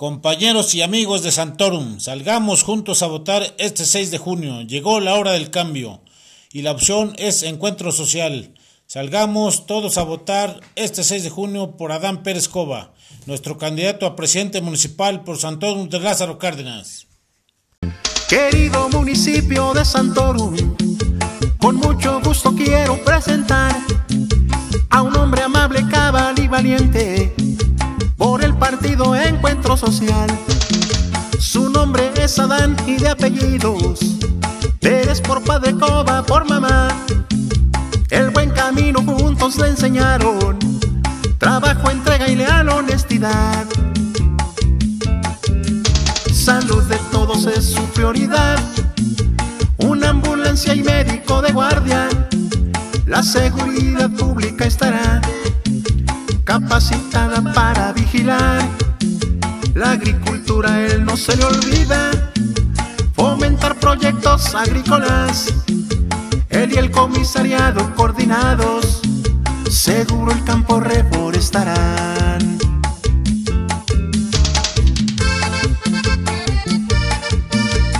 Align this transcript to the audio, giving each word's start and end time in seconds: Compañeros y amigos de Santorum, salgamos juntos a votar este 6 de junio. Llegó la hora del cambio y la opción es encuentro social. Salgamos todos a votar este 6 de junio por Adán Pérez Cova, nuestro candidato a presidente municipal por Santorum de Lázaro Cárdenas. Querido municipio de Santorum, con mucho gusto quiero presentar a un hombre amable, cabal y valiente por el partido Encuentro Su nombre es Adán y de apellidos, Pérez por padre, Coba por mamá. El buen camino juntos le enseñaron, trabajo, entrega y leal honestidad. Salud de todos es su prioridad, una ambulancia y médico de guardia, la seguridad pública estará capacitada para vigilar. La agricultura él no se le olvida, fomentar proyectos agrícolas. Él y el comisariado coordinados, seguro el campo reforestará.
Compañeros 0.00 0.74
y 0.74 0.80
amigos 0.80 1.22
de 1.22 1.30
Santorum, 1.30 2.00
salgamos 2.00 2.62
juntos 2.62 3.02
a 3.02 3.06
votar 3.06 3.54
este 3.58 3.84
6 3.84 4.10
de 4.10 4.16
junio. 4.16 4.62
Llegó 4.62 4.98
la 4.98 5.12
hora 5.12 5.32
del 5.32 5.50
cambio 5.50 6.00
y 6.50 6.62
la 6.62 6.70
opción 6.70 7.12
es 7.18 7.42
encuentro 7.42 7.92
social. 7.92 8.54
Salgamos 8.86 9.66
todos 9.66 9.98
a 9.98 10.02
votar 10.04 10.58
este 10.74 11.04
6 11.04 11.24
de 11.24 11.28
junio 11.28 11.76
por 11.76 11.92
Adán 11.92 12.22
Pérez 12.22 12.48
Cova, 12.48 12.94
nuestro 13.26 13.58
candidato 13.58 14.06
a 14.06 14.16
presidente 14.16 14.62
municipal 14.62 15.22
por 15.22 15.36
Santorum 15.36 15.90
de 15.90 16.00
Lázaro 16.00 16.38
Cárdenas. 16.38 17.06
Querido 18.26 18.88
municipio 18.88 19.74
de 19.74 19.84
Santorum, 19.84 20.56
con 21.58 21.76
mucho 21.76 22.22
gusto 22.24 22.54
quiero 22.54 23.04
presentar 23.04 23.76
a 24.88 25.02
un 25.02 25.14
hombre 25.14 25.42
amable, 25.42 25.86
cabal 25.90 26.38
y 26.38 26.48
valiente 26.48 27.34
por 28.20 28.44
el 28.44 28.54
partido 28.54 29.16
Encuentro 29.16 29.69
Su 31.38 31.70
nombre 31.70 32.12
es 32.22 32.38
Adán 32.38 32.76
y 32.86 32.96
de 32.96 33.08
apellidos, 33.08 34.00
Pérez 34.78 35.22
por 35.22 35.42
padre, 35.42 35.74
Coba 35.74 36.22
por 36.22 36.46
mamá. 36.46 36.88
El 38.10 38.28
buen 38.28 38.50
camino 38.50 39.02
juntos 39.02 39.56
le 39.56 39.68
enseñaron, 39.68 40.58
trabajo, 41.38 41.90
entrega 41.90 42.28
y 42.28 42.36
leal 42.36 42.68
honestidad. 42.68 43.64
Salud 46.30 46.82
de 46.82 46.98
todos 47.10 47.46
es 47.46 47.64
su 47.72 47.82
prioridad, 47.94 48.58
una 49.78 50.10
ambulancia 50.10 50.74
y 50.74 50.82
médico 50.82 51.40
de 51.40 51.52
guardia, 51.52 52.06
la 53.06 53.22
seguridad 53.22 54.10
pública 54.10 54.66
estará 54.66 55.22
capacitada 56.44 57.42
para 57.54 57.94
vigilar. 57.94 58.79
La 59.80 59.92
agricultura 59.92 60.78
él 60.84 61.06
no 61.06 61.16
se 61.16 61.34
le 61.38 61.42
olvida, 61.42 62.10
fomentar 63.14 63.76
proyectos 63.76 64.54
agrícolas. 64.54 65.54
Él 66.50 66.74
y 66.74 66.76
el 66.76 66.90
comisariado 66.90 67.94
coordinados, 67.96 69.00
seguro 69.70 70.32
el 70.32 70.44
campo 70.44 70.80
reforestará. 70.80 72.09